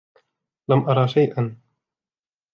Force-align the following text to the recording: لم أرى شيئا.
لم 0.69 0.89
أرى 0.89 1.07
شيئا. 1.07 1.57